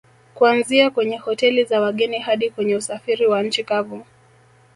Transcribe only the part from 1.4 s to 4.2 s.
za wageni hadi kwenye usafiri wa nchi kavu